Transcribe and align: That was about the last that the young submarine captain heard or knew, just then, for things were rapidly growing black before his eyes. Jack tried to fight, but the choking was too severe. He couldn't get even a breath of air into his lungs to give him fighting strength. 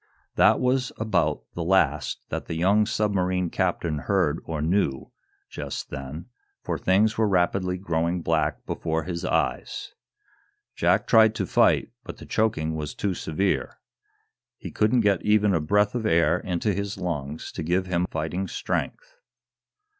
That 0.33 0.59
was 0.59 0.91
about 0.97 1.43
the 1.53 1.63
last 1.63 2.21
that 2.29 2.47
the 2.47 2.55
young 2.55 2.87
submarine 2.87 3.51
captain 3.51 3.99
heard 3.99 4.39
or 4.45 4.59
knew, 4.59 5.11
just 5.47 5.91
then, 5.91 6.25
for 6.63 6.79
things 6.79 7.19
were 7.19 7.27
rapidly 7.27 7.77
growing 7.77 8.23
black 8.23 8.65
before 8.65 9.03
his 9.03 9.23
eyes. 9.23 9.93
Jack 10.75 11.05
tried 11.05 11.35
to 11.35 11.45
fight, 11.45 11.91
but 12.03 12.17
the 12.17 12.25
choking 12.25 12.73
was 12.73 12.95
too 12.95 13.13
severe. 13.13 13.77
He 14.57 14.71
couldn't 14.71 15.01
get 15.01 15.21
even 15.21 15.53
a 15.53 15.61
breath 15.61 15.93
of 15.93 16.07
air 16.07 16.39
into 16.39 16.73
his 16.73 16.97
lungs 16.97 17.51
to 17.51 17.61
give 17.61 17.85
him 17.85 18.07
fighting 18.09 18.47
strength. 18.47 19.17